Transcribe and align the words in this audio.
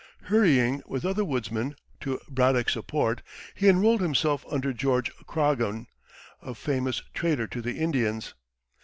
Hurrying, 0.23 0.81
with 0.87 1.05
other 1.05 1.23
woodsmen, 1.23 1.75
to 1.99 2.19
Braddock's 2.27 2.73
support, 2.73 3.21
he 3.53 3.69
enrolled 3.69 4.01
himself 4.01 4.43
under 4.49 4.73
George 4.73 5.11
Croghan, 5.27 5.85
a 6.41 6.55
famous 6.55 7.03
trader 7.13 7.45
to 7.45 7.61
the 7.61 7.77
Indians. 7.77 8.33